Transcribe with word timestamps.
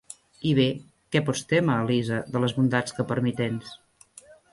I 0.51 0.51
bé, 0.59 0.63
què 1.15 1.19
pots 1.27 1.43
témer, 1.51 1.75
Elisa, 1.83 2.17
de 2.37 2.41
les 2.45 2.55
bondats 2.61 2.97
que 3.01 3.05
per 3.13 3.19
mi 3.27 3.35
tens? 3.43 3.75